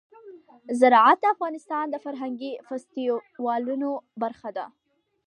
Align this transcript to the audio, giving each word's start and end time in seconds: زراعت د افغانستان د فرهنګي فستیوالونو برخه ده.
زراعت 0.79 1.17
د 1.21 1.25
افغانستان 1.35 1.85
د 1.89 1.95
فرهنګي 2.05 2.51
فستیوالونو 2.67 3.89
برخه 4.21 4.49
ده. 4.57 4.65